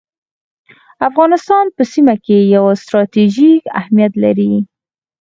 [1.09, 4.53] افغانستان په سیمه کي یو ستراتیژیک اهمیت لري